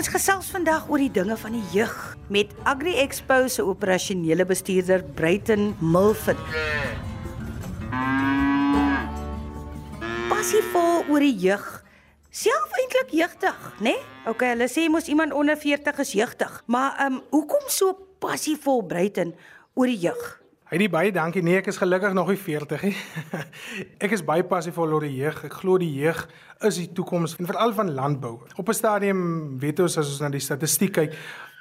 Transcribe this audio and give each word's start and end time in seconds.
Ons 0.00 0.08
gesels 0.08 0.46
vandag 0.48 0.86
oor 0.88 1.02
die 1.02 1.10
dinge 1.12 1.34
van 1.36 1.52
die 1.52 1.74
jeug 1.74 1.96
met 2.32 2.54
Agri 2.64 2.94
Expo 3.02 3.36
se 3.52 3.60
operasionele 3.68 4.46
bestuurder 4.48 5.02
Bruiten 5.18 5.74
Milford. 5.76 6.40
Passievol 10.30 11.04
oor 11.04 11.20
die 11.20 11.36
jeug. 11.44 11.68
Self 12.32 12.80
eintlik 12.80 13.12
jeugtig, 13.12 13.60
né? 13.84 13.92
Nee? 13.92 14.08
Okay, 14.32 14.54
hulle 14.54 14.72
sê 14.72 14.88
mos 14.88 15.12
iemand 15.12 15.36
onder 15.36 15.60
40 15.60 16.00
is 16.06 16.16
jeugtig, 16.16 16.62
maar 16.64 16.96
ehm 16.96 17.20
um, 17.20 17.22
hoekom 17.36 17.68
so 17.68 17.92
passievol 18.24 18.80
Bruiten 18.88 19.36
oor 19.76 19.92
die 19.92 20.00
jeug? 20.08 20.39
Hy 20.70 20.78
die 20.78 20.86
baie 20.86 21.10
dankie. 21.10 21.40
Nee, 21.42 21.56
ek 21.58 21.66
is 21.72 21.80
gelukkig 21.82 22.12
nog 22.14 22.28
nie 22.30 22.38
40 22.38 22.82
nie. 22.86 22.92
ek 24.06 24.12
is 24.14 24.22
baie 24.22 24.44
passievol 24.46 24.92
oor 24.94 25.02
die 25.02 25.16
jeug. 25.16 25.40
Ek 25.48 25.56
glo 25.64 25.80
die 25.82 25.90
jeug 25.98 26.20
is 26.68 26.76
die 26.78 26.92
toekoms 26.94 27.34
en 27.42 27.48
veral 27.48 27.74
van 27.74 27.90
landbou. 27.96 28.36
Op 28.54 28.70
'n 28.70 28.78
stadium 28.78 29.22
weet 29.58 29.82
ons 29.82 29.98
as 29.98 30.12
ons 30.12 30.20
na 30.22 30.30
die 30.30 30.38
statistiek 30.38 30.92
kyk, 30.94 31.16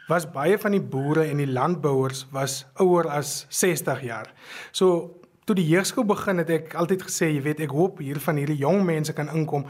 was 0.10 0.30
baie 0.30 0.60
van 0.62 0.78
die 0.78 0.82
boere 0.94 1.26
en 1.26 1.42
die 1.42 1.50
landbouers 1.50 2.28
was 2.30 2.68
ouer 2.78 3.10
as 3.10 3.48
60 3.50 4.04
jaar. 4.06 4.30
So 4.72 5.19
toe 5.50 5.58
die 5.58 5.70
jeugskool 5.72 6.06
begin 6.06 6.44
het 6.44 6.52
ek 6.54 6.76
altyd 6.78 7.08
gesê, 7.08 7.32
jy 7.34 7.42
weet, 7.48 7.64
ek 7.66 7.74
hoop 7.74 8.04
hier 8.04 8.20
van 8.22 8.38
hierdie 8.38 8.60
jong 8.62 8.84
mense 8.86 9.16
kan 9.18 9.32
inkom 9.34 9.66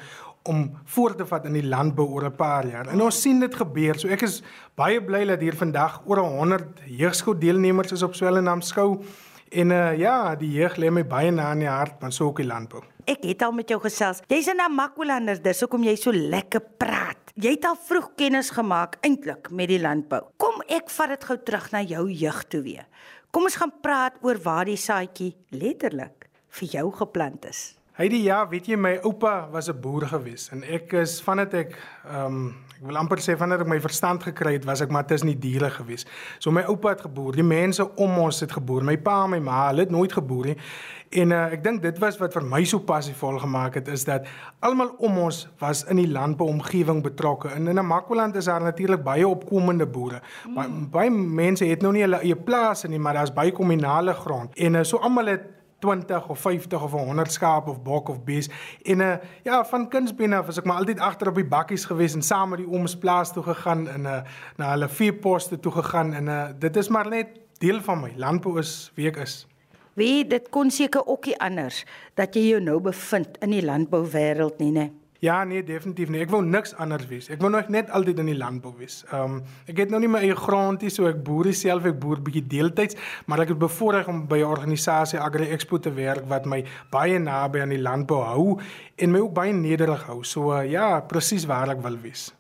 om 0.50 0.66
voort 0.96 1.20
te 1.20 1.28
vat 1.28 1.46
in 1.48 1.56
die 1.56 1.66
landbou 1.68 2.08
oor 2.08 2.26
'n 2.28 2.36
paar 2.36 2.68
jaar. 2.68 2.88
En 2.92 3.02
ons 3.02 3.22
sien 3.22 3.40
dit 3.40 3.56
gebeur. 3.56 4.00
So 4.00 4.08
ek 4.08 4.24
is 4.24 4.42
baie 4.76 5.02
bly 5.02 5.26
dat 5.26 5.42
hier 5.42 5.56
vandag 5.56 6.02
oor 6.06 6.20
100 6.20 6.84
jeugskool 6.88 7.40
deelnemers 7.40 7.92
is 7.92 8.04
op 8.04 8.16
Swellendam 8.16 8.62
skou. 8.62 9.00
En 9.52 9.72
uh, 9.72 9.98
ja, 9.98 10.36
die 10.36 10.52
jeug 10.52 10.76
lê 10.78 10.92
my 10.92 11.04
baie 11.04 11.32
na 11.32 11.52
in 11.52 11.60
die 11.60 11.68
hart, 11.68 12.02
want 12.02 12.14
so 12.14 12.26
ook 12.26 12.38
die 12.38 12.46
landbou. 12.46 12.84
Ek 13.06 13.24
het 13.24 13.42
al 13.42 13.52
met 13.52 13.70
jou 13.70 13.80
gesels. 13.82 14.22
Jy's 14.28 14.48
'n 14.48 14.58
Namakwalanders, 14.58 15.42
dis 15.42 15.60
hoekom 15.62 15.84
jy 15.84 15.96
so 15.96 16.12
lekker 16.12 16.62
praat. 16.78 17.18
Jy 17.36 17.52
het 17.52 17.66
al 17.66 17.76
vroeg 17.76 18.12
kennis 18.16 18.50
gemaak 18.50 18.98
eintlik 19.02 19.50
met 19.52 19.68
die 19.68 19.80
landbou. 19.80 20.22
Kom 20.38 20.49
ek 20.70 20.90
vat 20.90 21.10
dit 21.16 21.24
gou 21.24 21.38
terug 21.38 21.72
na 21.72 21.82
jou 21.82 22.06
jeug 22.12 22.44
toe 22.48 22.62
weer. 22.62 22.88
Kom 23.32 23.44
ons 23.44 23.60
gaan 23.60 23.74
praat 23.82 24.16
oor 24.26 24.40
waar 24.44 24.66
die 24.66 24.78
saadjie 24.78 25.36
letterlik 25.52 26.30
vir 26.60 26.68
jou 26.78 26.88
geplant 26.92 27.46
is. 27.46 27.76
Hy 28.00 28.08
die 28.08 28.24
ja, 28.24 28.46
weet 28.48 28.70
jy 28.72 28.78
my 28.80 28.96
oupa 29.04 29.50
was 29.52 29.70
'n 29.70 29.82
boer 29.82 30.08
gewees 30.08 30.50
en 30.52 30.64
ek 30.64 30.94
is 30.94 31.20
vandat 31.22 31.54
ek 31.54 31.78
ehm 32.06 32.26
um, 32.26 32.56
Ek 32.80 32.86
wil 32.88 32.96
amper 32.96 33.20
sê 33.20 33.34
wanneer 33.36 33.66
ek 33.66 33.68
my 33.68 33.78
verstand 33.84 34.24
gekry 34.24 34.54
het, 34.56 34.64
was 34.64 34.80
ek 34.80 34.92
maar 34.96 35.04
tussen 35.04 35.28
die 35.28 35.36
diere 35.36 35.68
gewees. 35.68 36.06
So 36.40 36.48
my 36.56 36.62
oupa 36.72 36.94
het 36.94 37.02
geboer, 37.04 37.36
die 37.36 37.44
mense 37.44 37.84
om 38.00 38.14
ons 38.24 38.40
het 38.40 38.54
geboer, 38.56 38.86
my 38.88 38.96
pa 39.04 39.18
en 39.26 39.34
my 39.34 39.40
ma, 39.44 39.58
hulle 39.68 39.84
het 39.84 39.92
nooit 39.92 40.16
geboer 40.16 40.54
nie. 40.54 40.56
En 41.10 41.32
uh, 41.34 41.46
ek 41.56 41.64
dink 41.64 41.82
dit 41.82 42.00
was 42.02 42.18
wat 42.22 42.34
vir 42.38 42.46
my 42.46 42.62
so 42.70 42.80
passievol 42.86 43.40
gemaak 43.42 43.80
het 43.80 43.88
is 43.90 44.04
dat 44.06 44.28
almal 44.66 44.92
om 45.02 45.18
ons 45.18 45.48
was 45.62 45.84
in 45.90 45.98
die 45.98 46.10
landbouomgewing 46.10 47.02
betrokke. 47.04 47.50
En 47.50 47.68
in 47.68 47.76
Namakwaland 47.76 48.36
is 48.36 48.46
daar 48.46 48.62
natuurlik 48.62 49.04
baie 49.04 49.28
opkomende 49.28 49.88
boere. 49.90 50.22
Mm. 50.46 50.90
Baie 50.94 51.10
mense 51.10 51.66
het 51.66 51.82
nou 51.82 51.94
nie 51.94 52.06
hulle 52.06 52.22
eie 52.22 52.36
plase 52.36 52.88
nie, 52.88 53.00
maar 53.00 53.18
daar's 53.18 53.34
baie 53.34 53.52
kommunale 53.52 54.14
grond. 54.14 54.54
En 54.58 54.78
uh, 54.78 54.84
so 54.84 55.02
almal 55.02 55.34
het 55.34 55.48
20 55.80 56.28
of 56.28 56.40
50 56.40 56.84
of 56.84 56.92
100 56.92 57.32
skaap 57.32 57.68
of 57.68 57.82
bok 57.82 58.10
of 58.10 58.24
bees 58.24 58.50
en 58.84 58.98
'n 58.98 59.02
uh, 59.02 59.12
eh, 59.12 59.20
ja 59.44 59.66
van 59.66 59.90
kindsbeen 59.90 60.34
af 60.34 60.46
was 60.46 60.58
ek 60.58 60.66
maar 60.66 60.78
altyd 60.78 61.00
agter 61.00 61.28
op 61.28 61.36
die 61.36 61.48
bakkies 61.48 61.86
gewees 61.86 62.14
en 62.14 62.22
saam 62.22 62.50
met 62.50 62.60
die 62.60 62.68
ooms 62.68 62.98
plaas 62.98 63.34
toe 63.34 63.44
gegaan 63.44 63.88
en 63.88 64.02
'n 64.02 64.06
uh, 64.06 64.22
na 64.58 64.70
hulle 64.70 64.90
veeposte 64.90 65.60
toe 65.60 65.72
gegaan 65.72 66.14
en 66.14 66.26
uh, 66.26 66.48
dit 66.60 66.76
is 66.76 66.88
maar 66.88 67.08
net 67.08 67.28
deel 67.58 67.82
van 67.82 68.00
my 68.00 68.14
landbou 68.16 68.60
is 68.60 68.92
wie 68.96 69.08
ek 69.08 69.18
is. 69.18 69.49
Wie 70.00 70.24
dit 70.24 70.48
kon 70.54 70.72
seker 70.72 71.04
ook 71.06 71.26
nie 71.28 71.36
anders 71.44 71.84
dat 72.16 72.36
jy 72.38 72.54
jou 72.54 72.64
nou 72.64 72.80
bevind 72.80 73.36
in 73.44 73.52
die 73.52 73.66
landbouwêreld 73.66 74.62
nie, 74.64 74.72
nee. 74.72 74.92
Ja, 75.20 75.42
nee, 75.44 75.60
definitief 75.68 76.08
nie. 76.08 76.22
Ek 76.24 76.30
wou 76.32 76.40
niks 76.46 76.72
anders 76.80 77.04
wees. 77.10 77.26
Ek 77.28 77.42
wou 77.44 77.50
nog 77.52 77.68
net 77.74 77.90
altyd 77.92 78.22
in 78.24 78.30
die 78.32 78.38
landbou 78.40 78.72
wees. 78.80 79.02
Ehm 79.10 79.34
um, 79.36 79.42
ek 79.68 79.82
het 79.84 79.92
nou 79.92 80.00
nie 80.00 80.08
my 80.08 80.22
eie 80.24 80.38
grond 80.40 80.86
nie, 80.86 80.92
so 80.94 81.10
ek 81.10 81.20
boer 81.28 81.50
self, 81.52 81.84
ek 81.90 81.98
boer 82.00 82.22
bietjie 82.24 82.46
deeltyds, 82.54 82.96
maar 83.28 83.44
ek 83.44 83.52
het 83.52 83.60
bevoorreg 83.60 84.08
om 84.08 84.22
by 84.32 84.40
'n 84.40 84.48
organisasie 84.48 85.20
Agri 85.20 85.50
Expo 85.52 85.78
te 85.78 85.92
werk 85.92 86.24
wat 86.32 86.48
my 86.48 86.64
baie 86.92 87.20
naby 87.20 87.60
aan 87.60 87.76
die 87.76 87.82
landbou 87.84 88.22
hou 88.24 88.60
en 88.96 89.12
my 89.12 89.20
ook 89.20 89.34
baie 89.34 89.54
nederig 89.54 90.08
hou. 90.08 90.24
So 90.24 90.54
uh, 90.56 90.64
ja, 90.64 91.02
presies 91.02 91.46
waar 91.46 91.76
ek 91.76 91.84
wil 91.84 92.00
wees. 92.00 92.32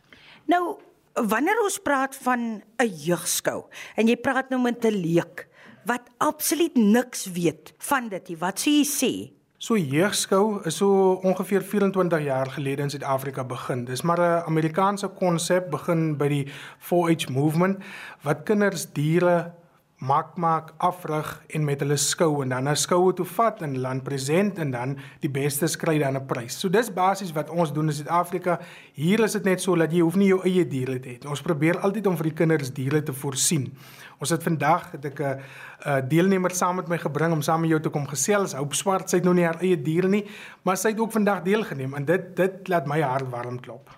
Nou, 0.47 0.79
wanneer 1.15 1.59
ons 1.63 1.79
praat 1.83 2.15
van 2.15 2.63
'n 2.79 2.87
jeugskou 2.87 3.67
en 3.97 4.07
jy 4.07 4.15
praat 4.15 4.49
nou 4.49 4.61
met 4.61 4.85
'n 4.85 4.95
leek 4.95 5.48
wat 5.89 6.09
absoluut 6.17 6.75
niks 6.75 7.25
weet 7.33 7.73
van 7.77 8.09
dit 8.09 8.27
nie, 8.29 8.37
wat 8.37 8.61
sou 8.61 8.73
jy 8.73 8.85
sê? 8.85 9.13
So 9.59 9.75
jeugskou 9.75 10.61
is 10.69 10.77
so 10.79 11.17
ongeveer 11.27 11.65
24 11.67 12.21
jaar 12.23 12.51
gelede 12.53 12.85
in 12.85 12.91
Suid-Afrika 12.93 13.43
begin. 13.43 13.83
Dis 13.85 14.05
maar 14.07 14.19
'n 14.19 14.45
Amerikaanse 14.47 15.07
konsep 15.07 15.69
begin 15.71 16.17
by 16.17 16.27
die 16.27 16.45
4-H 16.79 17.27
movement 17.29 17.81
wat 18.23 18.45
kinders 18.45 18.85
diere 18.93 19.51
maak 19.99 20.37
maak 20.39 20.71
afrig 20.79 21.27
en 21.51 21.65
met 21.67 21.81
hulle 21.83 21.97
skou 21.99 22.41
en 22.43 22.49
dan 22.49 22.69
'n 22.69 22.75
skoue 22.75 23.13
toe 23.13 23.25
vat 23.25 23.61
en 23.61 23.79
land 23.79 24.03
present 24.03 24.57
en 24.57 24.71
dan 24.71 24.97
die 25.19 25.29
bestes 25.29 25.75
kry 25.75 25.99
dan 25.99 26.15
'n 26.15 26.25
prys. 26.25 26.59
So 26.59 26.69
dis 26.69 26.93
basies 26.93 27.31
wat 27.31 27.49
ons 27.49 27.73
doen 27.73 27.87
in 27.87 27.93
Suid-Afrika. 27.93 28.59
Hier 28.93 29.19
is 29.19 29.31
dit 29.31 29.43
net 29.43 29.61
so 29.61 29.75
dat 29.75 29.91
jy 29.91 29.99
hoef 29.99 30.15
nie 30.15 30.27
jou 30.27 30.41
eie 30.43 30.67
diere 30.67 30.99
te 30.99 31.09
hê. 31.09 31.27
Ons 31.29 31.41
probeer 31.41 31.79
altyd 31.79 32.07
om 32.07 32.15
vir 32.15 32.23
die 32.23 32.33
kinders 32.33 32.73
diere 32.73 33.03
te 33.03 33.13
voorsien. 33.13 33.73
Ons 34.19 34.29
het 34.29 34.43
vandag 34.43 34.91
het 34.91 35.05
ek 35.05 35.19
'n 35.19 36.07
deelnemer 36.07 36.51
saam 36.51 36.75
met 36.75 36.87
my 36.87 36.97
gebring 36.97 37.33
om 37.33 37.41
saam 37.41 37.61
met 37.61 37.69
jou 37.69 37.79
te 37.79 37.89
kom 37.89 38.07
gesels. 38.07 38.53
Hoop 38.53 38.73
Swart, 38.73 39.09
sy 39.09 39.17
het 39.17 39.25
nou 39.25 39.33
nie 39.33 39.45
haar 39.45 39.61
eie 39.61 39.81
diere 39.81 40.07
nie, 40.07 40.25
maar 40.63 40.77
sy 40.77 40.89
het 40.89 40.99
ook 40.99 41.11
vandag 41.11 41.43
deelgeneem 41.43 41.93
en 41.93 42.05
dit 42.05 42.35
dit 42.35 42.67
laat 42.67 42.87
my 42.87 43.01
hart 43.01 43.29
warm 43.29 43.59
klop. 43.59 43.89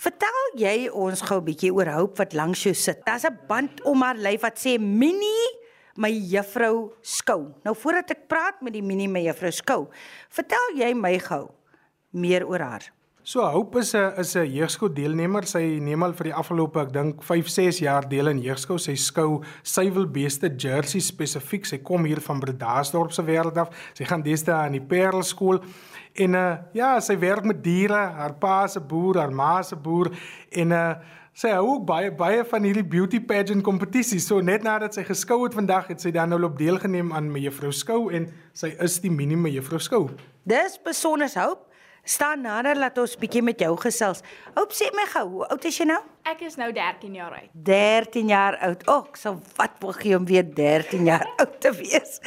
Vertel 0.00 0.36
jy 0.56 0.76
ons 0.96 1.20
gou 1.28 1.36
'n 1.40 1.44
bietjie 1.44 1.72
oor 1.76 1.88
Hoop 1.92 2.16
wat 2.16 2.32
langs 2.32 2.62
jou 2.64 2.72
sit. 2.72 3.04
Daar's 3.04 3.26
'n 3.26 3.38
band 3.48 3.82
om 3.84 4.00
haar 4.02 4.16
lyf 4.16 4.40
wat 4.40 4.56
sê 4.56 4.78
Minnie 4.80 5.60
my 5.96 6.08
juffrou 6.08 6.92
skou. 7.02 7.52
Nou 7.64 7.74
voordat 7.76 8.10
ek 8.10 8.28
praat 8.28 8.62
met 8.62 8.72
die 8.72 8.82
Minnie 8.82 9.08
my 9.08 9.20
juffrou 9.20 9.50
skou, 9.50 9.88
vertel 10.30 10.76
jy 10.76 10.94
my 10.94 11.18
gou 11.18 11.50
meer 12.12 12.46
oor 12.48 12.60
haar. 12.60 12.90
So 13.22 13.44
Hoop 13.44 13.76
is 13.76 13.94
'n 13.94 14.12
is 14.18 14.34
'n 14.34 14.46
jeugskool 14.46 14.94
deelnemer. 14.94 15.46
Sy 15.46 15.78
neem 15.78 16.02
al 16.02 16.12
vir 16.12 16.24
die 16.24 16.34
afgelope 16.34 16.80
ek 16.80 16.92
dink 16.92 17.22
5, 17.22 17.48
6 17.48 17.78
jaar 17.78 18.08
deel 18.08 18.28
in 18.28 18.40
jeugskool. 18.40 18.78
Sy 18.78 18.94
skou 18.94 19.44
suiwelbeeste 19.62 20.48
Jersey 20.56 21.00
spesifiek. 21.00 21.66
Sy 21.66 21.78
kom 21.78 22.04
hier 22.04 22.20
van 22.20 22.40
Bredasdorp 22.40 23.12
se 23.12 23.22
wêreld 23.22 23.56
af. 23.58 23.68
Sy 23.94 24.04
gaan 24.04 24.22
deesdae 24.22 24.54
aan 24.54 24.72
die 24.72 24.80
Parel 24.80 25.22
skool. 25.22 25.60
En 26.20 26.36
uh 26.36 26.50
ja, 26.76 26.90
sy 27.00 27.16
werk 27.20 27.46
met 27.48 27.62
diere. 27.64 28.02
Haar 28.18 28.36
pa 28.40 28.66
se 28.68 28.80
boer, 28.80 29.22
haar 29.22 29.32
ma 29.32 29.62
se 29.62 29.76
boer 29.76 30.12
en 30.50 30.76
uh 30.76 30.92
sy 31.40 31.52
hou 31.54 31.76
ook 31.76 31.84
baie 31.88 32.10
baie 32.12 32.42
van 32.44 32.66
hierdie 32.66 32.84
beauty 32.84 33.20
pageant 33.24 33.64
kompetisies. 33.64 34.26
So 34.28 34.42
net 34.44 34.66
nadat 34.66 34.98
sy 34.98 35.06
geskou 35.08 35.44
het 35.46 35.56
vandag, 35.56 35.88
het 35.88 36.02
sy 36.02 36.12
dan 36.12 36.34
nou 36.34 36.42
op 36.44 36.58
deelgeneem 36.58 37.14
aan 37.16 37.30
mevrou 37.32 37.72
Skou 37.72 38.10
en 38.12 38.28
sy 38.52 38.74
is 38.82 38.98
die 39.00 39.12
mini 39.14 39.38
mevrou 39.38 39.80
Skou. 39.80 40.08
Dis 40.44 40.76
besonder 40.84 41.30
hoop. 41.38 41.66
Staan 42.04 42.40
nader 42.42 42.78
laat 42.80 42.96
ons 42.98 43.12
bietjie 43.20 43.42
met 43.44 43.60
jou 43.60 43.74
gesels. 43.78 44.22
Hoop 44.56 44.72
sê 44.72 44.88
my 44.96 45.04
gou, 45.12 45.26
hoe 45.34 45.48
oud 45.52 45.66
is 45.68 45.76
jy 45.78 45.86
nou? 45.90 46.00
Ek 46.28 46.40
is 46.48 46.56
nou 46.58 46.70
13 46.72 47.18
jaar 47.18 47.36
oud. 47.36 47.50
13 47.52 48.32
jaar 48.32 48.56
oud. 48.66 48.86
O, 48.88 48.96
oh, 48.96 49.18
so 49.20 49.36
wat 49.60 49.76
wil 49.84 49.92
gee 49.96 50.16
om 50.16 50.24
weer 50.26 50.44
13 50.44 51.04
jaar 51.06 51.28
oud 51.36 51.60
te 51.60 51.72
wees? 51.76 52.18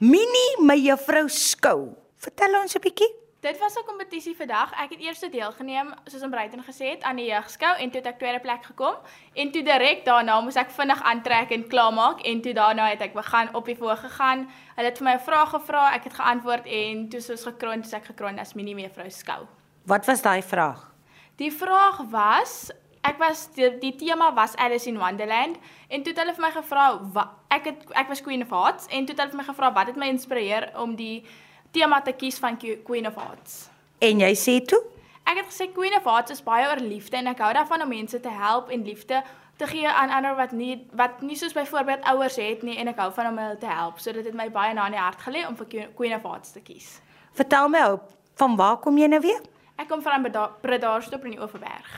Mini 0.00 0.48
mevrou 0.64 1.28
Skou. 1.28 2.03
Vertel 2.24 2.56
ons 2.60 2.74
'n 2.74 2.80
bietjie. 2.80 3.12
Dit 3.40 3.58
was 3.58 3.74
'n 3.76 3.84
kompetisie 3.84 4.36
vandag. 4.36 4.72
Ek 4.72 4.90
het 4.90 5.00
eers 5.00 5.20
deelgeneem, 5.20 5.92
soos 6.04 6.22
om 6.22 6.30
Breiten 6.30 6.64
gesê 6.64 6.86
het, 6.94 7.02
aan 7.02 7.16
die 7.16 7.26
jeugskou 7.26 7.76
en 7.76 7.90
toe 7.90 8.00
het 8.00 8.06
ek 8.06 8.18
tweede 8.18 8.40
plek 8.40 8.64
gekom 8.64 8.94
en 9.34 9.50
toe 9.50 9.62
direk 9.62 10.04
daarna 10.04 10.40
moes 10.40 10.56
ek 10.56 10.70
vinnig 10.70 11.02
aantrek 11.02 11.50
en 11.50 11.68
klaarmaak 11.68 12.20
en 12.20 12.40
toe 12.40 12.52
daarna 12.52 12.88
het 12.88 13.00
ek 13.00 13.12
begin 13.12 13.54
op 13.54 13.64
die 13.64 13.76
voor 13.76 13.96
gegaan. 13.96 14.48
Hulle 14.76 14.88
het 14.88 14.98
vir 14.98 15.04
my 15.04 15.14
'n 15.14 15.20
vraag 15.20 15.50
gevra, 15.50 15.92
ek 15.94 16.04
het 16.04 16.14
geantwoord 16.14 16.66
en 16.66 17.08
toe 17.08 17.20
soos 17.20 17.44
gekroon, 17.44 17.82
toe 17.82 17.96
ek 17.96 18.04
gekroon 18.04 18.38
as 18.38 18.54
mini 18.54 18.74
mevrou 18.74 19.10
skou. 19.10 19.46
Wat 19.84 20.06
was 20.06 20.22
daai 20.22 20.42
vraag? 20.42 20.92
Die 21.36 21.52
vraag 21.52 22.00
was 22.10 22.72
Ek 23.04 23.18
was 23.18 23.52
die, 23.52 23.78
die 23.78 23.94
tema 23.96 24.32
was 24.32 24.56
Alice 24.56 24.88
in 24.88 24.98
Wonderland 24.98 25.58
en 25.88 26.02
toe 26.02 26.12
het 26.12 26.18
hulle 26.22 26.34
vir 26.34 26.42
my 26.42 26.50
gevra 26.50 27.00
wat 27.12 27.28
ek 27.48 27.64
het 27.64 27.92
ek 27.92 28.08
was 28.08 28.22
Queen 28.22 28.42
of 28.42 28.50
Hearts 28.50 28.86
en 28.86 29.04
toe 29.04 29.12
het 29.12 29.20
hulle 29.20 29.30
vir 29.30 29.42
my 29.42 29.44
gevra 29.44 29.72
wat 29.72 29.86
het 29.86 29.96
my 29.96 30.08
inspireer 30.08 30.70
om 30.80 30.96
die 30.96 31.26
tema 31.74 32.00
te 32.02 32.14
kies 32.16 32.38
van 32.42 32.58
Queen 32.58 33.06
of 33.06 33.16
Hearts. 33.18 33.64
En 34.04 34.22
jy 34.22 34.32
sê 34.38 34.58
toe? 34.62 34.80
Ek 35.24 35.40
het 35.40 35.48
gesê 35.48 35.70
Queen 35.72 35.94
of 35.96 36.04
Hearts 36.06 36.34
is 36.34 36.42
baie 36.44 36.66
oor 36.68 36.82
liefde 36.82 37.18
en 37.18 37.32
ek 37.32 37.40
hou 37.42 37.52
daarvan 37.56 37.82
om 37.82 37.90
mense 37.90 38.20
te 38.20 38.32
help 38.32 38.70
en 38.74 38.84
liefde 38.84 39.22
te 39.56 39.66
gee 39.70 39.88
aan 39.88 40.10
ander 40.10 40.34
wat 40.36 40.52
nie 40.52 40.74
wat 40.98 41.22
nie 41.22 41.36
soos 41.38 41.54
byvoorbeeld 41.54 42.04
ouers 42.10 42.36
het 42.42 42.62
nie 42.66 42.76
en 42.82 42.90
ek 42.90 43.00
hou 43.02 43.10
van 43.14 43.30
om 43.30 43.38
hulle 43.38 43.58
te 43.58 43.70
help. 43.70 44.02
So 44.02 44.12
dit 44.12 44.26
het 44.26 44.36
my 44.36 44.50
baie 44.52 44.74
na 44.74 44.86
in 44.90 44.96
die 44.98 45.02
hart 45.02 45.22
gelê 45.24 45.46
om 45.48 45.56
vir 45.58 45.90
Queen 45.96 46.16
of 46.16 46.26
Hearts 46.26 46.52
te 46.54 46.62
kies. 46.64 46.98
Vertel 47.34 47.70
my 47.72 47.84
ou, 47.88 47.98
van 48.40 48.56
waar 48.58 48.78
kom 48.82 48.98
jy 48.98 49.08
nou 49.10 49.22
weer? 49.24 49.40
Ek 49.80 49.88
kom 49.90 50.02
van 50.02 50.22
Bredasdorp 50.62 51.24
in 51.26 51.34
die 51.34 51.40
Oeverberg. 51.42 51.94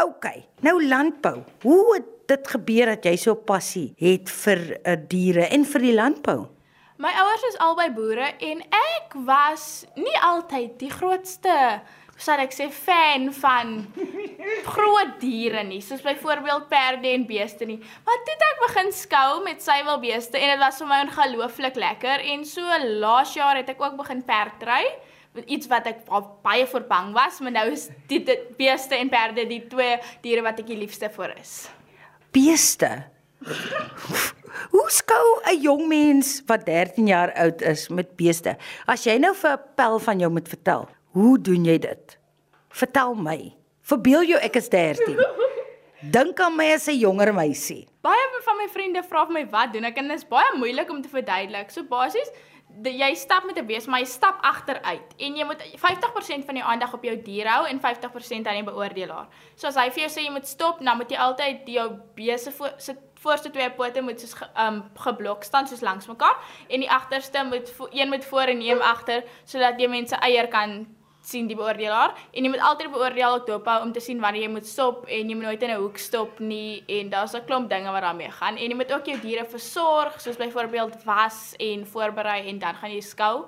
OK. 0.00 0.26
Nou 0.64 0.78
landbou. 0.86 1.42
Hoe 1.62 1.94
het 1.94 2.08
dit 2.32 2.48
gebeur 2.54 2.94
dat 2.94 3.06
jy 3.06 3.14
so 3.20 3.36
passie 3.36 3.92
het 4.00 4.30
vir 4.42 4.62
uh, 4.80 4.96
diere 4.96 5.46
en 5.52 5.66
vir 5.68 5.86
die 5.86 5.94
landbou? 5.94 6.38
My 7.02 7.10
ouers 7.18 7.42
is 7.48 7.56
albei 7.58 7.88
boere 7.90 8.28
en 8.46 8.60
ek 8.62 9.14
was 9.26 9.62
nie 9.98 10.14
altyd 10.22 10.76
die 10.78 10.90
grootste 10.92 11.54
sal 12.22 12.38
ek 12.44 12.52
sê 12.54 12.68
fan 12.70 13.24
van 13.34 13.72
groot 14.74 15.16
diere 15.18 15.64
nie, 15.66 15.80
soos 15.82 16.04
byvoorbeeld 16.04 16.68
perde 16.70 17.10
en 17.10 17.24
beeste 17.26 17.66
nie. 17.66 17.80
Maar 18.06 18.20
toe 18.22 18.36
het 18.36 18.44
ek 18.46 18.60
begin 18.66 18.92
skou 18.94 19.40
met 19.42 19.64
suiwelbeeste 19.64 20.38
en 20.38 20.52
dit 20.52 20.62
was 20.62 20.78
vir 20.78 20.90
my 20.92 21.00
ongelooflik 21.08 21.80
lekker 21.82 22.22
en 22.34 22.44
so 22.46 22.78
laas 23.02 23.34
jaar 23.34 23.58
het 23.58 23.72
ek 23.74 23.82
ook 23.82 23.96
begin 23.98 24.22
perdry 24.28 24.84
iets 25.48 25.66
wat 25.72 25.88
ek 25.88 26.04
baie 26.44 26.68
voor 26.68 26.84
bang 26.86 27.10
was, 27.16 27.40
maar 27.40 27.56
nou 27.56 27.64
is 27.72 27.88
dit 28.12 28.30
beeste 28.60 28.94
en 29.00 29.10
perde 29.10 29.48
die 29.48 29.62
twee 29.72 29.96
diere 30.22 30.44
wat 30.46 30.60
ek 30.62 30.70
die 30.70 30.78
liefste 30.84 31.10
vir 31.16 31.34
is. 31.40 31.56
Beeste. 32.36 32.92
Hoe 34.70 34.90
skou 34.90 35.40
'n 35.44 35.60
jong 35.60 35.88
mens 35.88 36.42
wat 36.46 36.66
13 36.66 37.06
jaar 37.06 37.32
oud 37.34 37.62
is 37.62 37.88
met 37.88 38.16
beeste? 38.16 38.56
As 38.86 39.04
jy 39.04 39.18
nou 39.18 39.34
vir 39.34 39.52
'n 39.52 39.60
pel 39.76 39.98
van 39.98 40.18
jou 40.18 40.30
moet 40.30 40.48
vertel, 40.48 40.88
hoe 41.12 41.38
doen 41.38 41.64
jy 41.64 41.78
dit? 41.78 42.18
Vertel 42.68 43.14
my. 43.14 43.54
Verbeel 43.82 44.24
jou 44.24 44.38
ek 44.40 44.56
is 44.56 44.68
13. 44.68 45.18
Dink 46.10 46.40
aan 46.40 46.56
my 46.56 46.72
as 46.72 46.88
'n 46.88 46.98
jonger 46.98 47.34
meisie. 47.34 47.86
Baie 48.02 48.24
van 48.44 48.56
my 48.56 48.68
vriende 48.68 49.02
vra 49.02 49.24
vir 49.26 49.32
my 49.32 49.46
wat 49.50 49.72
doen 49.72 49.84
ek 49.84 49.98
en 49.98 50.08
dit 50.08 50.16
is 50.16 50.24
baie 50.24 50.56
moeilik 50.58 50.90
om 50.90 51.02
te 51.02 51.08
verduidelik. 51.08 51.70
So 51.70 51.82
basies 51.82 52.30
De, 52.82 52.90
jy 52.90 53.14
stap 53.14 53.44
met 53.44 53.58
'n 53.58 53.66
bees, 53.66 53.86
maar 53.86 54.00
jy 54.00 54.06
stap 54.06 54.38
agteruit 54.40 55.14
en 55.18 55.36
jy 55.36 55.44
moet 55.44 55.62
50% 55.76 56.44
van 56.44 56.56
jou 56.56 56.66
aandag 56.66 56.94
op 56.94 57.02
jou 57.04 57.22
dier 57.22 57.48
hou 57.48 57.66
en 57.66 57.80
50% 57.80 58.46
aan 58.46 58.54
die 58.54 58.64
beoordelaar. 58.64 59.28
So 59.54 59.66
as 59.66 59.76
hy 59.76 59.90
vir 59.90 60.08
jou 60.08 60.10
sê 60.10 60.24
jy 60.24 60.32
moet 60.32 60.46
stop, 60.46 60.80
dan 60.80 60.96
moet 60.96 61.10
jy 61.10 61.18
altyd 61.18 61.68
jou 61.68 61.90
bees 62.14 62.42
se 62.42 62.52
voor, 62.52 62.72
voorste 63.22 63.50
twee 63.50 63.70
pote 63.70 64.02
moet 64.02 64.20
soos 64.20 64.34
um 64.58 64.82
geblok 65.04 65.44
staan 65.46 65.68
soos 65.70 65.80
langs 65.80 66.08
mekaar 66.10 66.38
en 66.68 66.82
die 66.82 66.90
agterste 66.90 67.44
moet 67.44 67.72
een 67.90 68.08
moet 68.08 68.24
voor 68.24 68.50
en 68.54 68.62
een 68.62 68.82
agter 68.82 69.22
sodat 69.44 69.80
jy 69.80 69.88
mense 69.88 70.16
eier 70.16 70.48
kan 70.48 70.86
sien 71.22 71.46
die 71.46 71.56
beoordelaar 71.56 72.14
en 72.32 72.44
jy 72.44 72.50
moet 72.50 72.64
altyd 72.68 72.90
beoordeel 72.92 73.36
ook 73.38 73.46
dop 73.46 73.68
hou 73.70 73.78
om 73.82 73.92
te 73.94 74.02
sien 74.02 74.20
wanneer 74.20 74.46
jy 74.46 74.52
moet 74.52 74.66
stop 74.66 75.06
en 75.06 75.28
jy 75.30 75.36
moet 75.36 75.46
nooit 75.48 75.62
in 75.62 75.70
'n 75.70 75.82
hoek 75.82 75.98
stop 75.98 76.40
nie 76.40 76.82
en 76.88 77.10
daar's 77.10 77.34
'n 77.34 77.46
klomp 77.46 77.70
dinge 77.70 77.90
wat 77.92 78.02
daarmee 78.02 78.30
gaan 78.30 78.56
en 78.56 78.70
jy 78.70 78.74
moet 78.74 78.92
ook 78.92 79.06
jou 79.06 79.18
diere 79.20 79.44
versorg 79.44 80.20
soos 80.20 80.36
byvoorbeeld 80.36 81.04
was 81.04 81.54
en 81.58 81.86
voorberei 81.86 82.48
en 82.48 82.58
dan 82.58 82.74
gaan 82.74 82.90
jy 82.90 83.00
skou. 83.00 83.46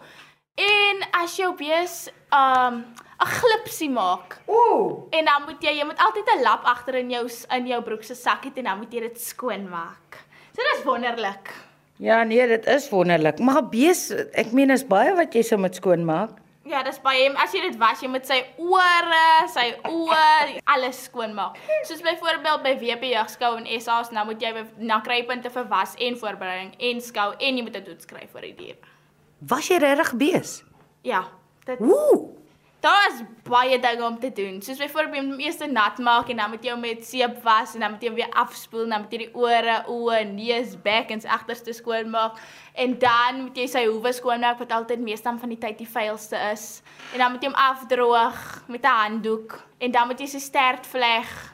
En 0.55 1.03
as 1.13 1.37
jou 1.37 1.55
bees 1.57 2.09
um 2.31 2.85
'n 3.21 3.27
glipsie 3.27 3.91
maak. 3.91 4.39
Ooh. 4.47 5.07
En 5.11 5.25
dan 5.25 5.43
moet 5.47 5.63
jy 5.63 5.73
jy 5.79 5.85
moet 5.85 5.99
altyd 5.99 6.29
'n 6.37 6.43
lap 6.43 6.65
agter 6.65 6.95
in 6.95 7.11
jou 7.11 7.29
in 7.51 7.67
jou 7.67 7.83
broek 7.83 8.03
se 8.03 8.15
sak 8.15 8.45
hê 8.45 8.51
en 8.55 8.65
dan 8.65 8.79
moet 8.79 8.93
jy 8.93 9.01
dit 9.01 9.21
skoon 9.21 9.69
maak. 9.69 10.25
So 10.55 10.63
dit 10.63 10.79
is 10.79 10.85
wonderlik. 10.85 11.51
Ja 11.99 12.23
nee, 12.23 12.47
dit 12.47 12.67
is 12.67 12.89
wonderlik. 12.91 13.39
Maar 13.39 13.69
bees, 13.69 14.11
ek 14.35 14.53
meen 14.53 14.71
is 14.71 14.87
baie 14.87 15.15
wat 15.15 15.35
jy 15.35 15.43
sou 15.43 15.59
moet 15.61 15.75
skoon 15.75 16.05
maak. 16.05 16.44
Ja, 16.65 16.83
dis 16.83 16.97
baie. 17.05 17.29
As 17.37 17.53
jy 17.53 17.61
dit 17.61 17.77
was, 17.81 18.01
jy 18.01 18.09
moet 18.09 18.25
sy 18.29 18.39
ore, 18.57 19.25
sy 19.53 19.67
oë, 19.85 20.61
alles 20.73 21.03
skoon 21.11 21.35
maak. 21.37 21.59
Soos 21.85 22.01
byvoorbeeld 22.05 22.63
by 22.65 22.73
WP 22.81 23.11
Jagskou 23.13 23.59
en 23.59 23.69
SA's, 23.77 24.13
nou 24.17 24.25
moet 24.31 24.41
jy 24.41 24.65
na 24.81 25.03
krypunte 25.05 25.53
vir 25.53 25.69
was 25.69 25.93
en 26.01 26.17
voorbereiding 26.21 26.73
en 26.91 27.03
skou 27.05 27.33
en 27.37 27.61
jy 27.61 27.67
moet 27.67 27.77
'n 27.77 27.85
dood 27.85 28.01
skryf 28.01 28.33
vir 28.33 28.49
die 28.49 28.55
dier. 28.63 28.77
Was 29.41 29.69
jy 29.69 29.79
regtig 29.79 30.15
bees? 30.17 30.63
Ja, 31.03 31.25
dit 31.67 31.81
Ooh. 31.81 32.44
Daar's 32.85 33.23
baie 33.49 33.79
dinge 33.81 34.05
om 34.05 34.19
te 34.21 34.33
doen. 34.33 34.63
Soos 34.63 34.77
byvoorbeeld 34.77 35.33
om 35.33 35.41
eers 35.41 35.57
nat 35.67 35.99
maak 35.99 36.29
en 36.29 36.37
dan 36.37 36.51
moet 36.53 36.65
jy 36.65 36.73
hom 36.75 36.83
met 36.85 37.07
seep 37.07 37.39
was 37.43 37.73
en 37.75 37.81
dan 37.81 37.95
moet 37.95 38.03
jy 38.05 38.11
hom 38.11 38.19
weer 38.19 38.35
afspoel 38.37 38.83
en 38.85 38.93
dan 38.93 39.05
moet 39.07 39.15
jy 39.17 39.21
die 39.23 39.31
ore, 39.33 39.77
oë, 39.89 40.19
neus, 40.29 40.75
bek 40.85 41.15
en 41.15 41.25
sy 41.25 41.31
agterste 41.33 41.73
skoon 41.73 42.13
maak. 42.13 42.37
En 42.77 42.99
dan 43.01 43.41
moet 43.47 43.57
jy 43.57 43.67
sy 43.73 43.87
hoewe 43.87 44.13
skoon 44.13 44.45
maak 44.45 44.61
wat 44.61 44.77
altyd 44.77 45.01
meestal 45.01 45.41
van 45.41 45.57
die 45.57 45.61
tyd 45.65 45.81
die 45.81 45.89
vuilste 45.89 46.37
is. 46.51 46.83
En 47.15 47.25
dan 47.25 47.33
moet 47.33 47.49
jy 47.49 47.55
hom 47.55 47.61
afdroog 47.71 48.45
met 48.69 48.85
'n 48.85 49.01
handdoek 49.01 49.59
en 49.81 49.91
dan 49.91 50.07
moet 50.07 50.21
jy 50.21 50.27
sy 50.27 50.45
stert 50.45 50.87
vleg. 50.87 51.54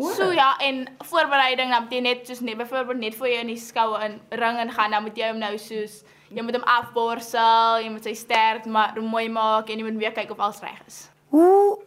So 0.00 0.30
ja, 0.32 0.54
en 0.64 0.86
voorbereiding 1.04 1.70
dan 1.70 1.84
moet 1.84 1.92
jy 1.92 2.00
net 2.00 2.24
soos 2.28 2.40
net 2.40 2.56
byvoorbeeld 2.56 3.02
net 3.02 3.18
voor 3.18 3.28
jy 3.28 3.42
in 3.44 3.52
die 3.52 3.60
skoue 3.60 4.00
in 4.06 4.20
ring 4.40 4.62
en 4.62 4.72
gaan, 4.72 4.96
dan 4.96 5.04
moet 5.04 5.18
jy 5.18 5.28
hom 5.32 5.42
nou 5.42 5.56
soos 5.60 6.00
Jy 6.30 6.44
moet 6.46 6.54
hom 6.60 6.66
afborsel, 6.70 7.80
jy 7.82 7.88
moet 7.90 8.04
sy 8.06 8.12
stert 8.14 8.66
maar 8.70 8.94
mooi 9.02 9.26
maak 9.34 9.70
en 9.70 9.80
jy 9.80 9.86
moet 9.88 9.96
weer 9.98 10.12
kyk 10.14 10.30
of 10.30 10.38
alles 10.38 10.60
reg 10.62 10.78
is. 10.86 10.98
Hoe 11.34 11.80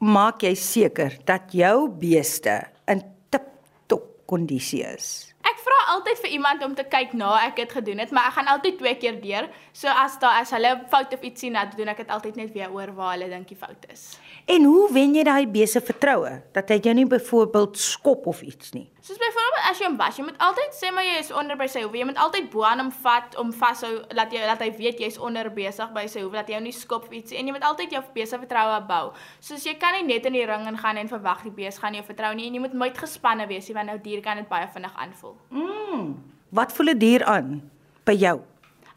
maak 0.00 0.40
jy 0.46 0.54
seker 0.56 1.18
dat 1.28 1.52
jou 1.52 1.90
beeste 2.00 2.54
in 2.88 3.02
tip-top 3.28 4.06
kondisie 4.30 4.80
is? 4.88 5.10
Ek 5.44 5.60
vra 5.60 5.76
altyd 5.98 6.22
vir 6.24 6.32
iemand 6.38 6.64
om 6.64 6.72
te 6.78 6.86
kyk 6.88 7.12
na 7.12 7.34
ek 7.42 7.60
het 7.66 7.76
gedoen 7.76 8.00
het, 8.00 8.14
maar 8.16 8.30
ek 8.30 8.38
gaan 8.38 8.48
altyd 8.54 8.80
twee 8.80 8.96
keer 9.02 9.20
deur. 9.20 9.50
So 9.76 9.92
as 9.92 10.16
daar 10.22 10.40
as 10.40 10.56
hulle 10.56 10.78
fout 10.88 11.12
of 11.12 11.28
iets 11.28 11.44
sien, 11.44 11.60
dan 11.60 11.76
doen 11.76 11.92
ek 11.92 12.00
dit 12.06 12.16
altyd 12.16 12.40
net 12.40 12.56
weer 12.56 12.72
oor 12.72 12.96
waar 12.96 13.18
hulle 13.18 13.28
dink 13.28 13.52
die 13.52 13.60
fout 13.60 13.84
is. 13.92 14.14
En 14.46 14.64
hoe 14.64 14.92
wen 14.92 15.14
jy 15.14 15.22
daai 15.26 15.46
beeste 15.50 15.80
vertroue 15.84 16.30
dat 16.54 16.70
hy 16.72 16.78
jou 16.82 16.94
nie 16.94 17.06
byvoorbeeld 17.06 17.78
skop 17.78 18.26
of 18.26 18.42
iets 18.42 18.72
nie? 18.72 18.86
Soos 19.00 19.18
byvoorbeeld 19.20 19.66
as 19.70 19.78
jy 19.80 19.86
hom 19.86 19.96
was, 20.00 20.18
jy 20.18 20.24
moet 20.26 20.40
altyd 20.42 20.76
sê 20.76 20.90
maar 20.94 21.06
jy 21.06 21.18
is 21.20 21.30
onder 21.34 21.58
by 21.60 21.68
sy 21.70 21.82
hoewe. 21.84 21.98
Jy 22.00 22.08
moet 22.10 22.20
altyd 22.24 22.50
bo 22.52 22.64
aan 22.66 22.82
hom 22.82 22.90
vat 23.04 23.36
om 23.40 23.52
vashou 23.52 23.92
dat 24.16 24.34
jy 24.34 24.42
dat 24.44 24.64
hy 24.64 24.70
weet 24.78 25.00
jy's 25.02 25.18
onder 25.18 25.50
besig 25.54 25.92
by 25.96 26.06
sy 26.10 26.24
hoewe 26.24 26.40
dat 26.40 26.50
jy 26.50 26.58
hom 26.58 26.68
nie 26.68 26.76
skop 26.76 27.08
of 27.08 27.16
iets 27.16 27.36
en 27.36 27.46
jy 27.48 27.56
moet 27.56 27.66
altyd 27.66 27.96
jou 27.96 28.02
beeste 28.14 28.40
vertroue 28.42 28.80
bou. 28.90 29.12
Soos 29.44 29.66
jy 29.66 29.76
kan 29.80 29.98
nie 29.98 30.06
net 30.14 30.28
in 30.30 30.38
die 30.38 30.46
ring 30.48 30.68
ingaan 30.70 31.00
en 31.00 31.10
verwag 31.10 31.44
die 31.46 31.54
beeste 31.54 31.84
gaan 31.84 31.98
jou 31.98 32.04
vertrou 32.06 32.34
nie 32.34 32.48
en 32.50 32.58
jy 32.58 32.64
moet 32.66 32.78
nooit 32.84 33.02
gespanne 33.06 33.48
wees 33.50 33.68
nie 33.68 33.78
want 33.78 33.92
nou 33.92 33.98
dier 34.02 34.24
kan 34.24 34.40
dit 34.40 34.48
baie 34.50 34.68
vinnig 34.74 34.96
aanvoel. 34.96 35.36
Mm. 35.50 36.14
Wat 36.50 36.72
voel 36.72 36.94
'n 36.94 36.98
dier 36.98 37.24
aan 37.24 37.70
by 38.04 38.16
jou? 38.18 38.49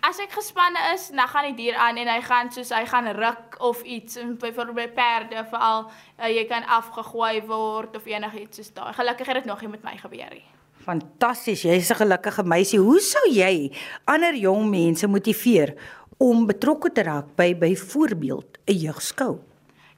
As 0.03 0.17
ek 0.19 0.33
gespanne 0.35 0.81
is, 0.91 1.05
dan 1.15 1.29
gaan 1.31 1.45
die 1.47 1.55
dier 1.55 1.77
aan 1.79 1.95
en 2.01 2.09
hy 2.11 2.17
gaan 2.25 2.49
soos 2.51 2.73
hy 2.75 2.81
gaan 2.91 3.07
ruk 3.15 3.55
of 3.63 3.85
iets, 3.87 4.17
byvoorbeeld 4.41 4.75
by 4.75 4.87
perde 4.97 5.45
veral, 5.47 5.85
uh, 6.19 6.27
jy 6.27 6.43
kan 6.49 6.65
afgegooi 6.67 7.37
word 7.47 7.95
of 7.95 8.09
enigiets 8.11 8.59
soos 8.59 8.73
daai. 8.75 8.91
Gelukkig 8.97 9.31
het 9.31 9.39
dit 9.39 9.47
nog 9.47 9.63
nie 9.63 9.71
met 9.71 9.85
my 9.87 9.95
gebeur 10.01 10.35
nie. 10.35 10.43
Fantasties, 10.83 11.63
jy's 11.63 11.91
'n 11.91 12.01
gelukkige 12.03 12.43
meisie. 12.43 12.79
Hoe 12.79 12.99
sou 12.99 13.23
jy 13.31 13.71
ander 14.03 14.35
jong 14.35 14.67
mense 14.69 15.07
motiveer 15.07 15.71
om 16.19 16.45
betrokke 16.47 16.91
te 16.91 17.03
raak 17.03 17.35
by 17.37 17.55
byvoorbeeld 17.55 18.59
'n 18.67 18.75
jeugskou? 18.75 19.39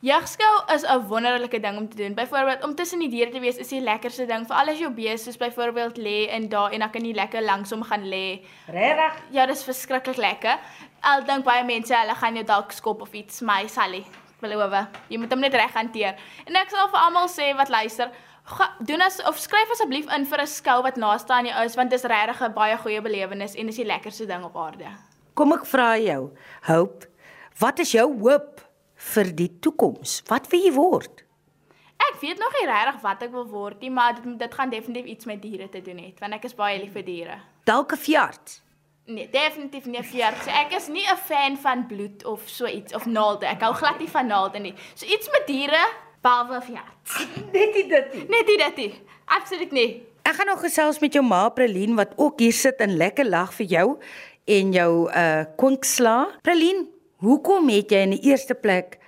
Jagskou 0.05 0.55
is 0.73 0.83
'n 0.83 1.07
wonderlike 1.07 1.59
ding 1.59 1.77
om 1.77 1.89
te 1.89 1.95
doen. 1.95 2.13
Byvoorbeeld 2.13 2.63
om 2.63 2.75
tussen 2.75 2.99
die 2.99 3.09
diere 3.09 3.31
te 3.31 3.39
wees 3.39 3.55
is 3.57 3.67
die 3.67 3.81
lekkerste 3.81 4.25
ding. 4.25 4.45
Vir 4.47 4.55
al 4.55 4.67
is 4.67 4.79
jou 4.79 4.91
bees 4.91 5.23
soos 5.23 5.37
byvoorbeeld 5.37 5.97
lê 5.97 6.29
in 6.29 6.49
daar 6.49 6.71
en 6.71 6.79
dan 6.79 6.89
kan 6.89 7.05
jy 7.05 7.13
lekker 7.13 7.41
langs 7.41 7.69
hom 7.69 7.83
gaan 7.83 8.03
lê. 8.09 8.45
Regtig? 8.67 9.21
Ja, 9.31 9.45
dis 9.45 9.63
verskriklik 9.63 10.17
lekker. 10.17 10.59
Al 11.01 11.25
dink 11.25 11.43
baie 11.43 11.63
mense 11.63 11.95
hulle 11.95 12.15
gaan 12.15 12.35
jou 12.35 12.45
dalk 12.45 12.71
skop 12.71 13.01
of 13.01 13.13
iets, 13.13 13.41
my 13.41 13.67
Sally. 13.67 14.05
Beloof, 14.41 14.87
jy 15.07 15.17
moet 15.17 15.31
hom 15.31 15.39
net 15.39 15.53
reg 15.53 15.73
hanteer. 15.73 16.15
En 16.45 16.55
ek 16.55 16.69
sal 16.69 16.87
vir 16.87 16.99
almal 16.99 17.27
sê 17.27 17.55
wat 17.55 17.69
luister, 17.69 18.11
ga, 18.43 18.69
doen 18.79 19.01
as 19.01 19.19
of 19.23 19.39
skryf 19.39 19.71
asseblief 19.71 20.13
in 20.13 20.25
vir 20.25 20.41
'n 20.41 20.47
skou 20.47 20.83
wat 20.83 20.97
naaste 20.97 21.33
aan 21.33 21.45
jou 21.45 21.65
is 21.65 21.75
want 21.75 21.89
dit 21.89 21.99
is 21.99 22.05
regtig 22.05 22.41
'n 22.41 22.53
baie 22.53 22.77
goeie 22.77 23.01
belewenis 23.01 23.55
en 23.55 23.67
is 23.67 23.75
die 23.75 23.85
lekkerste 23.85 24.27
ding 24.27 24.43
op 24.43 24.55
aarde. 24.55 24.85
Kom 25.33 25.53
ek 25.53 25.65
vra 25.65 25.97
jou, 25.97 26.31
Hope, 26.67 27.07
wat 27.59 27.79
is 27.79 27.91
jou 27.91 28.19
hoop 28.19 28.64
vir 29.13 29.31
die 29.35 29.51
toekoms? 29.59 30.21
Wat 30.29 30.49
wil 30.51 30.65
jy 30.65 30.73
word? 30.75 31.23
Ek 31.95 32.19
weet 32.21 32.39
nog 32.41 32.53
nie 32.59 32.67
regtig 32.67 33.01
wat 33.05 33.23
ek 33.23 33.31
wil 33.31 33.47
word 33.47 33.81
nie, 33.81 33.91
maar 33.93 34.15
dit, 34.17 34.27
dit 34.39 34.53
gaan 34.53 34.69
definitief 34.69 35.05
iets 35.13 35.25
met 35.29 35.41
diere 35.41 35.69
te 35.71 35.81
doen 35.81 35.97
hê, 36.03 36.11
want 36.19 36.37
ek 36.37 36.47
is 36.49 36.55
baie 36.57 36.79
lief 36.81 36.93
vir 36.97 37.05
diere. 37.07 37.37
Dalk 37.65 37.93
'n 37.95 37.97
veearts. 37.97 38.61
Nee, 39.05 39.29
definitief 39.29 39.85
nie 39.85 39.99
'n 39.99 40.03
veearts. 40.03 40.43
So 40.43 40.49
ek 40.49 40.73
is 40.73 40.87
nie 40.87 41.05
'n 41.05 41.17
fan 41.17 41.57
van 41.57 41.87
bloed 41.87 42.25
of 42.25 42.41
so 42.45 42.65
iets 42.65 42.93
of 42.93 43.05
naalde. 43.05 43.45
Ek 43.45 43.61
hou 43.61 43.73
glad 43.73 43.99
nie 43.99 44.09
van 44.09 44.27
naalde 44.27 44.59
nie. 44.59 44.73
So 44.95 45.05
iets 45.05 45.29
met 45.31 45.47
diere, 45.47 45.85
behalwe 46.21 46.61
veearts. 46.61 47.27
Net 47.53 47.73
dit 47.73 47.89
dit. 47.89 48.29
Net 48.29 48.47
dit 48.47 48.75
dit. 48.75 49.01
Absoluut 49.25 49.71
nie. 49.71 50.03
Ek 50.25 50.33
gaan 50.35 50.47
nog 50.47 50.59
gesels 50.59 50.99
met 50.99 51.13
jou 51.13 51.23
ma 51.25 51.49
Prelien 51.49 51.95
wat 51.95 52.13
ook 52.15 52.39
hier 52.39 52.53
sit 52.53 52.79
en 52.81 52.97
lekker 52.97 53.25
lag 53.25 53.53
vir 53.53 53.65
jou 53.65 53.99
en 54.45 54.71
jou 54.73 54.91
uh 55.11 55.43
kwinksla. 55.55 56.39
Prelien, 56.41 56.87
hoekom 57.23 57.69
het 57.69 57.91
jy 57.91 58.03
in 58.05 58.15
die 58.17 58.31
eerste 58.31 58.55
plek 58.57 58.99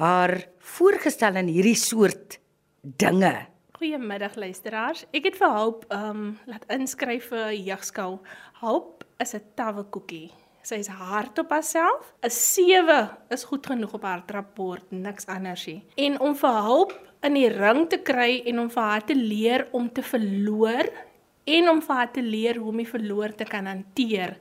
haar 0.00 0.38
voorgestel 0.76 1.38
in 1.42 1.50
hierdie 1.50 1.78
soort 1.78 2.38
dinge? 2.82 3.34
Goeiemiddag 3.76 4.36
luisteraars. 4.40 5.04
Ek 5.12 5.28
het 5.28 5.36
vir 5.36 5.52
Hoop 5.52 5.84
ehm 5.92 6.10
um, 6.10 6.28
laat 6.48 6.64
inskryf 6.72 7.28
vir 7.32 7.52
jeugskou. 7.52 8.18
Hoop 8.62 9.04
is 9.20 9.34
'n 9.34 9.42
tawwe 9.54 9.84
koekie. 9.84 10.32
Sy 10.62 10.80
is 10.82 10.88
hard 10.88 11.38
op 11.38 11.50
haarself. 11.50 12.14
'n 12.22 12.30
7 12.30 13.10
is 13.30 13.44
goed 13.44 13.66
genoeg 13.66 13.92
op 13.94 14.02
haar 14.02 14.22
rapport, 14.26 14.90
niks 14.90 15.26
anders 15.26 15.66
nie. 15.66 15.84
En 15.96 16.20
om 16.20 16.34
vir 16.34 16.62
Hoop 16.62 16.92
in 17.22 17.34
die 17.34 17.48
ring 17.48 17.88
te 17.88 17.98
kry 17.98 18.42
en 18.46 18.58
om 18.58 18.70
vir 18.70 18.82
haar 18.82 19.04
te 19.04 19.14
leer 19.14 19.68
om 19.72 19.92
te 19.92 20.02
verloor 20.02 20.90
en 21.46 21.68
om 21.70 21.82
vir 21.82 21.98
haar 21.98 22.12
te 22.12 22.22
leer 22.22 22.58
hoe 22.60 22.72
om 22.72 22.80
die 22.82 22.88
verloor 22.88 23.34
te 23.34 23.46
kan 23.48 23.68
hanteer. 23.70 24.36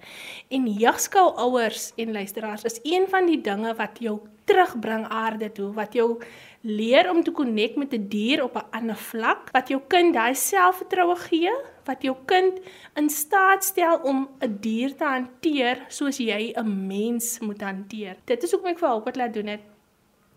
En 0.50 0.66
jeugskou 0.68 1.28
ouers 1.46 1.92
en 2.02 2.16
luisteraars 2.16 2.66
is 2.66 2.80
een 2.84 3.06
van 3.12 3.30
die 3.30 3.42
dinge 3.42 3.76
wat 3.78 4.02
jou 4.02 4.20
terugbring 4.46 5.06
aarde 5.10 5.52
toe, 5.52 5.72
wat 5.74 5.94
jou 5.94 6.20
leer 6.62 7.10
om 7.10 7.24
te 7.24 7.32
konnek 7.32 7.78
met 7.78 7.94
'n 7.94 7.98
die 7.98 8.08
dier 8.08 8.44
op 8.44 8.58
'n 8.58 8.70
ander 8.72 8.98
vlak, 8.98 9.52
wat 9.54 9.70
jou 9.70 9.82
kind 9.88 10.14
daai 10.14 10.36
selfvertroue 10.36 11.16
gee, 11.16 11.52
wat 11.86 12.02
jou 12.02 12.16
kind 12.26 12.60
in 12.96 13.10
staat 13.10 13.64
stel 13.64 14.00
om 14.04 14.28
'n 14.42 14.58
dier 14.62 14.96
te 14.96 15.06
hanteer 15.06 15.86
soos 15.88 16.18
jy 16.18 16.54
'n 16.56 16.88
mens 16.88 17.40
moet 17.40 17.62
hanteer. 17.62 18.18
Dit 18.26 18.44
is 18.44 18.52
hoekom 18.52 18.70
ek 18.70 18.80
vir 18.80 18.90
op 18.90 19.16
laat 19.16 19.34
doen 19.34 19.48
het 19.48 19.76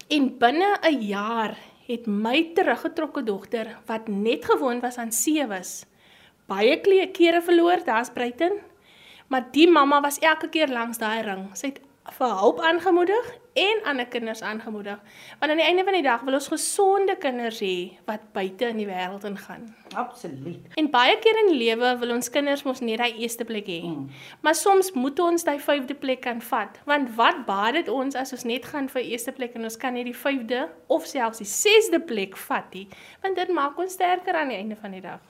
En 0.09 0.39
binne 0.39 0.79
'n 0.81 1.01
jaar 1.05 1.59
het 1.87 2.07
my 2.07 2.51
teruggetrokke 2.55 3.23
dogter 3.23 3.79
wat 3.87 4.09
net 4.09 4.45
gewoon 4.45 4.81
was 4.81 4.97
aan 4.97 5.13
sewes, 5.13 5.85
baie 6.49 6.78
kere 7.12 7.43
verloor, 7.45 7.85
daar's 7.85 8.11
Bruiten. 8.14 8.57
Maar 9.28 9.45
die 9.52 9.69
mamma 9.69 10.00
was 10.00 10.19
elke 10.25 10.49
keer 10.49 10.69
langs 10.73 10.99
daai 10.99 11.21
ring. 11.23 11.49
Sy 11.57 11.75
het 11.75 11.83
vir 12.17 12.33
hulp 12.40 12.61
aangemoedig 12.64 13.26
en 13.59 13.81
ander 13.90 14.07
kinders 14.07 14.40
aangemoedig. 14.43 15.00
Want 15.38 15.50
aan 15.50 15.61
die 15.61 15.67
einde 15.67 15.85
van 15.85 15.93
die 15.93 16.02
dag 16.02 16.23
wil 16.25 16.38
ons 16.38 16.49
gesonde 16.49 17.17
kinders 17.21 17.59
hê 17.61 17.99
wat 18.07 18.25
buite 18.33 18.71
in 18.71 18.81
die 18.81 18.87
wêreld 18.88 19.26
ingaan. 19.28 19.67
Absoluut. 19.99 20.64
En 20.81 20.90
baie 20.90 21.19
keer 21.21 21.40
in 21.43 21.52
die 21.52 21.59
lewe 21.59 21.93
wil 22.00 22.14
ons 22.17 22.31
kinders 22.33 22.64
mos 22.64 22.81
net 22.81 23.02
daai 23.02 23.19
eerste 23.19 23.45
plek 23.49 23.69
hê. 23.69 23.81
Mm. 23.85 24.09
Maar 24.47 24.57
soms 24.57 24.93
moet 24.97 25.21
ons 25.21 25.45
daai 25.45 25.59
vyfde 25.61 25.97
plek 26.00 26.23
kan 26.25 26.40
vat, 26.50 26.81
want 26.88 27.12
wat 27.19 27.45
baat 27.49 27.81
dit 27.81 27.93
ons 27.93 28.17
as 28.17 28.33
ons 28.37 28.47
net 28.49 28.69
gaan 28.73 28.88
vir 28.93 29.05
eerste 29.05 29.35
plek 29.37 29.59
en 29.59 29.69
ons 29.69 29.81
kan 29.81 29.97
nie 29.97 30.07
die 30.09 30.17
vyfde 30.17 30.69
of 30.87 31.09
selfs 31.09 31.43
die 31.43 31.50
sesde 31.50 32.00
plek 32.00 32.38
vat 32.49 32.73
nie, 32.76 32.87
want 33.25 33.37
dit 33.37 33.52
maak 33.52 33.76
ons 33.81 33.99
sterker 33.99 34.38
aan 34.38 34.55
die 34.55 34.61
einde 34.61 34.78
van 34.81 34.97
die 34.97 35.05
dag. 35.05 35.21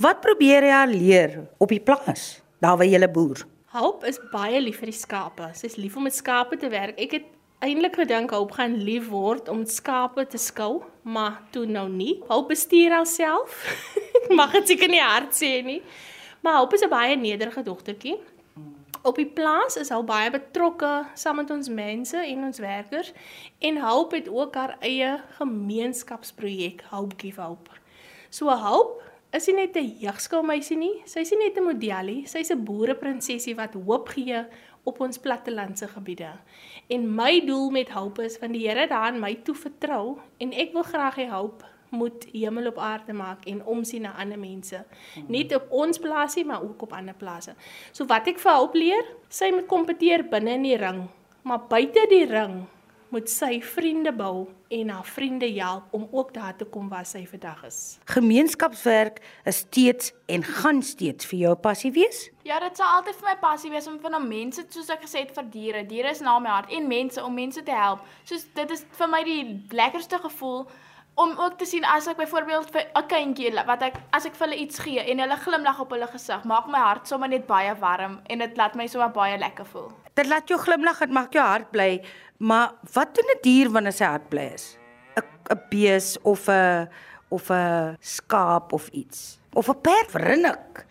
Wat 0.00 0.22
probeer 0.24 0.64
jy 0.64 0.72
al 0.72 0.92
leer 0.96 1.32
op 1.60 1.68
die 1.68 1.82
plaas? 1.84 2.38
Daar 2.64 2.78
waar 2.80 2.88
jy 2.88 3.08
boer. 3.12 3.42
Hoop 3.74 4.04
is 4.08 4.16
baie 4.32 4.56
lief 4.60 4.78
vir 4.80 4.88
die 4.88 4.96
skape. 4.96 5.50
Sy's 5.52 5.76
lief 5.76 5.98
om 5.98 6.06
met 6.08 6.14
skape 6.16 6.56
te 6.56 6.70
werk. 6.72 6.96
Ek 6.96 7.18
het 7.18 7.26
eintlik 7.60 7.98
gedink 8.00 8.32
Hoop 8.32 8.54
gaan 8.56 8.78
lief 8.80 9.10
word 9.12 9.50
om 9.52 9.66
skape 9.68 10.24
te 10.24 10.40
skou, 10.40 10.80
maar 11.04 11.42
toe 11.52 11.66
nou 11.68 11.84
nie. 11.92 12.14
Hoop 12.30 12.48
bestuur 12.48 12.96
alself. 12.96 13.58
Mag 14.40 14.56
dit 14.56 14.72
seker 14.72 14.88
nie 14.88 15.02
hard 15.04 15.36
sê 15.36 15.58
nie. 15.66 15.82
Maar 16.40 16.62
Hoop 16.62 16.72
is 16.78 16.86
'n 16.86 16.88
baie 16.88 17.20
nederige 17.20 17.60
dogtertjie. 17.62 18.16
Op 19.04 19.20
die 19.20 19.28
plaas 19.28 19.76
is 19.76 19.92
hy 19.92 20.00
baie 20.00 20.32
betrokke 20.32 21.04
saam 21.14 21.36
met 21.44 21.50
ons 21.50 21.68
mense 21.68 22.16
en 22.16 22.48
ons 22.48 22.58
werkers 22.58 23.12
en 23.60 23.84
Hoop 23.84 24.16
het 24.16 24.32
ook 24.32 24.54
haar 24.54 24.76
eie 24.80 25.20
gemeenskapsprojek 25.36 26.88
Hope 26.88 27.20
Give 27.20 27.40
Hope. 27.40 27.70
So 28.30 28.48
Hope 28.48 29.09
is 29.32 29.44
sy 29.46 29.52
net 29.52 29.76
'n 29.76 29.96
jeugskoolmeisie 30.02 30.76
nie, 30.76 31.02
sy 31.06 31.20
is 31.20 31.30
nie 31.30 31.46
net 31.46 31.58
'n 31.58 31.64
modelie, 31.64 32.26
sy's 32.26 32.50
'n 32.50 32.64
boereprinsesie 32.64 33.54
wat 33.56 33.74
hoop 33.74 34.08
gee 34.08 34.44
op 34.84 35.00
ons 35.00 35.18
plattelandse 35.18 35.88
gebiede. 35.88 36.32
En 36.88 37.14
my 37.14 37.40
doel 37.46 37.70
met 37.70 37.90
Hoop 37.90 38.18
is 38.18 38.38
van 38.40 38.52
die 38.52 38.66
Here 38.68 38.86
daarin 38.88 39.20
my 39.20 39.34
toe 39.44 39.54
vertrou 39.54 40.18
en 40.38 40.52
ek 40.52 40.72
wil 40.72 40.82
graag 40.82 41.16
hê 41.16 41.28
Hoop 41.28 41.64
moet 41.90 42.26
hemel 42.32 42.66
op 42.70 42.78
aarde 42.78 43.12
maak 43.12 43.46
en 43.50 43.64
omsien 43.66 44.02
na 44.02 44.14
ander 44.18 44.38
mense. 44.38 44.84
Nie 45.26 45.54
op 45.54 45.66
ons 45.70 45.98
plaasie, 45.98 46.44
maar 46.44 46.62
ook 46.62 46.82
op 46.82 46.92
ander 46.92 47.14
plase. 47.14 47.54
So 47.92 48.06
wat 48.06 48.28
ek 48.30 48.38
vir 48.38 48.52
Hoop 48.52 48.74
leer, 48.74 49.06
sy 49.28 49.50
moet 49.50 49.66
kompeteer 49.66 50.28
binne 50.30 50.50
in 50.50 50.62
die 50.62 50.76
ring, 50.76 51.08
maar 51.42 51.66
buite 51.68 52.06
die 52.08 52.26
ring 52.30 52.66
moet 53.10 53.30
sy 53.30 53.58
vriende 53.62 54.12
bou 54.14 54.48
en 54.70 54.90
haar 54.94 55.06
vriende 55.06 55.48
help 55.56 55.94
om 55.94 56.08
ook 56.10 56.34
daar 56.34 56.56
te 56.56 56.64
kom 56.64 56.88
waar 56.88 57.06
sy 57.06 57.24
vandag 57.26 57.64
is. 57.66 57.98
Gemeenskapswerk 58.04 59.20
is 59.44 59.62
steeds 59.64 60.12
en 60.26 60.44
gaan 60.44 60.82
steeds 60.82 61.26
vir 61.26 61.38
jou 61.38 61.54
passie 61.58 61.92
wees? 61.92 62.28
Ja, 62.46 62.60
dit 62.62 62.76
sal 62.78 63.00
altyd 63.00 63.18
vir 63.18 63.28
my 63.32 63.36
passie 63.40 63.70
wees 63.70 63.88
om 63.90 63.98
van 64.02 64.18
mense 64.28 64.64
soos 64.68 64.92
ek 64.94 65.02
gesê 65.06 65.24
het 65.24 65.34
vir 65.34 65.50
diere. 65.50 65.86
Diere 65.86 66.14
is 66.14 66.22
na 66.22 66.38
my 66.38 66.54
hart 66.54 66.70
en 66.70 66.86
mense 66.88 67.24
om 67.24 67.34
mense 67.34 67.62
te 67.62 67.74
help. 67.74 68.06
Soos 68.24 68.46
dit 68.54 68.70
is 68.70 68.86
vir 68.98 69.10
my 69.10 69.24
die 69.26 69.42
lekkerste 69.74 70.22
gevoel 70.22 70.64
om 71.20 71.34
ook 71.36 71.58
te 71.60 71.66
sien 71.68 71.84
as 71.84 72.08
ek 72.08 72.16
byvoorbeeld 72.20 72.70
vir 72.72 72.84
'n 72.96 73.06
kindjie 73.08 73.52
wat 73.66 73.82
ek 73.82 73.96
as 74.16 74.26
ek 74.26 74.34
vir 74.34 74.46
hulle 74.46 74.60
iets 74.62 74.78
gee 74.78 75.00
en 75.12 75.18
hulle 75.18 75.36
glimlag 75.36 75.80
op 75.80 75.90
hulle 75.90 76.06
gesig, 76.06 76.44
maak 76.44 76.66
my 76.66 76.78
hart 76.78 77.08
sommer 77.08 77.28
net 77.28 77.46
baie 77.46 77.74
warm 77.80 78.20
en 78.26 78.38
dit 78.38 78.56
laat 78.56 78.74
my 78.74 78.86
sommer 78.86 79.10
baie 79.10 79.38
lekker 79.38 79.66
voel. 79.66 79.90
Dit 80.14 80.26
laat 80.26 80.48
jou 80.48 80.58
glimlag, 80.58 80.98
dit 80.98 81.10
maak 81.10 81.32
jou 81.32 81.44
hart 81.44 81.70
bly, 81.70 82.02
maar 82.38 82.72
wat 82.92 83.14
doen 83.14 83.30
'n 83.34 83.42
dier 83.42 83.70
wanneer 83.70 83.92
sy 83.92 84.04
hart 84.04 84.28
bly 84.28 84.52
is? 84.54 84.78
'n 85.16 85.24
'n 85.50 85.60
bees 85.70 86.18
of 86.22 86.48
'n 86.48 86.88
of 87.28 87.50
'n 87.50 87.96
skaap 88.00 88.72
of 88.72 88.88
iets. 88.88 89.38
Of 89.52 89.68
'n 89.68 89.80
perd 89.80 90.10
verrinnik. 90.10 90.86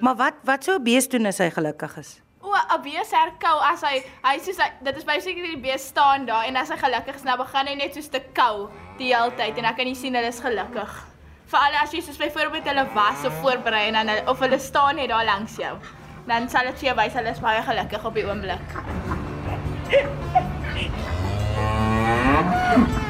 Maar 0.00 0.16
wat 0.16 0.34
wat 0.44 0.64
sou 0.64 0.78
'n 0.78 0.84
bees 0.84 1.08
doen 1.08 1.26
as 1.26 1.38
hy 1.38 1.50
gelukkig 1.50 1.96
is? 1.98 2.23
O, 2.44 2.52
'n 2.52 2.82
bees 2.84 3.10
herkou 3.16 3.56
as 3.64 3.80
hy 3.86 4.02
hy 4.24 4.36
soos 4.44 4.58
hy, 4.60 4.68
dit 4.84 4.96
is 5.00 5.06
basically 5.08 5.54
die 5.54 5.62
bees 5.64 5.86
staan 5.88 6.26
daar 6.28 6.44
en 6.44 6.56
as 6.60 6.68
hy 6.68 6.76
gelukkig 6.76 7.16
is, 7.16 7.24
nou 7.24 7.36
begin 7.40 7.70
hy 7.70 7.76
net 7.80 7.96
soos 7.96 8.10
te 8.12 8.20
kou 8.36 8.68
die 8.98 9.10
hele 9.14 9.32
tyd 9.38 9.56
en 9.56 9.64
dan 9.68 9.76
kan 9.78 9.88
jy 9.88 9.96
sien 9.96 10.14
hulle 10.18 10.28
is 10.28 10.40
gelukkig. 10.44 10.92
Veral 11.54 11.74
as 11.80 11.94
jy 11.96 12.02
soos 12.04 12.20
byvoorbeeld 12.20 12.68
hulle 12.68 12.84
was 12.94 13.24
of 13.24 13.40
voorberei 13.40 13.86
en 13.88 13.96
dan 14.00 14.28
of 14.28 14.44
hulle 14.44 14.58
staan 14.60 15.00
net 15.00 15.08
daar 15.08 15.24
langs 15.24 15.56
jou. 15.56 15.74
Dan 16.28 16.48
sal 16.52 16.68
dit 16.68 16.76
vir 16.82 16.88
jou 16.90 16.96
wys 17.00 17.16
hulle 17.20 17.32
is 17.32 17.40
baie 17.40 17.62
gelukkig 17.70 18.04
op 18.04 18.14
die 18.20 18.26
oomblik. 18.28 18.68